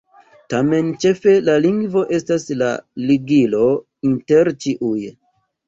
[0.53, 2.71] Tamen ĉefe la lingvo estas la
[3.11, 3.63] ligilo
[4.13, 4.99] inter ĉiuj.